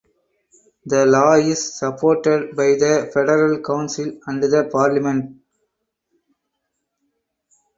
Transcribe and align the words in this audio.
The 0.87 1.05
law 1.05 1.33
is 1.33 1.75
supported 1.77 2.55
by 2.55 2.69
the 2.73 3.11
Federal 3.13 3.59
Council 3.61 4.19
and 4.25 4.41
the 4.41 4.67
Parliament. 4.71 5.39